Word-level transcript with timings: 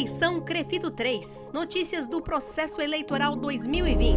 Eleição 0.00 0.40
Crefito 0.40 0.90
3. 0.90 1.50
Notícias 1.52 2.06
do 2.06 2.22
processo 2.22 2.80
eleitoral 2.80 3.36
2020. 3.36 4.16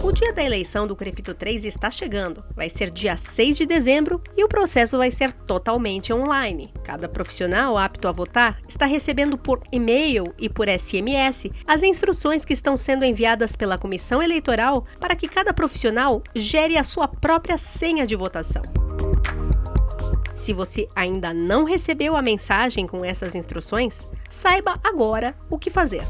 O 0.00 0.12
dia 0.12 0.32
da 0.32 0.44
eleição 0.44 0.86
do 0.86 0.94
Crefito 0.94 1.34
3 1.34 1.64
está 1.64 1.90
chegando. 1.90 2.44
Vai 2.54 2.70
ser 2.70 2.88
dia 2.88 3.16
6 3.16 3.56
de 3.56 3.66
dezembro 3.66 4.22
e 4.36 4.44
o 4.44 4.48
processo 4.48 4.96
vai 4.96 5.10
ser 5.10 5.32
totalmente 5.32 6.12
online. 6.12 6.72
Cada 6.84 7.08
profissional 7.08 7.76
apto 7.76 8.06
a 8.06 8.12
votar 8.12 8.60
está 8.68 8.86
recebendo 8.86 9.36
por 9.36 9.60
e-mail 9.72 10.32
e 10.38 10.48
por 10.48 10.68
SMS 10.68 11.50
as 11.66 11.82
instruções 11.82 12.44
que 12.44 12.52
estão 12.52 12.76
sendo 12.76 13.04
enviadas 13.04 13.56
pela 13.56 13.76
comissão 13.76 14.22
eleitoral 14.22 14.86
para 15.00 15.16
que 15.16 15.26
cada 15.26 15.52
profissional 15.52 16.22
gere 16.32 16.78
a 16.78 16.84
sua 16.84 17.08
própria 17.08 17.58
senha 17.58 18.06
de 18.06 18.14
votação. 18.14 18.62
Se 20.42 20.52
você 20.52 20.88
ainda 20.96 21.32
não 21.32 21.62
recebeu 21.62 22.16
a 22.16 22.20
mensagem 22.20 22.84
com 22.84 23.04
essas 23.04 23.36
instruções, 23.36 24.10
saiba 24.28 24.80
agora 24.82 25.36
o 25.48 25.56
que 25.56 25.70
fazer. 25.70 26.02